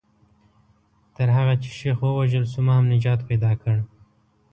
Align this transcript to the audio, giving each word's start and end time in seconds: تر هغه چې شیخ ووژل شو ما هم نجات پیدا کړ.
تر 1.15 1.27
هغه 1.37 1.53
چې 1.63 1.69
شیخ 1.79 1.97
ووژل 2.01 2.45
شو 2.51 2.59
ما 2.65 2.73
هم 2.79 2.85
نجات 2.93 3.19
پیدا 3.29 3.51
کړ. 3.61 3.75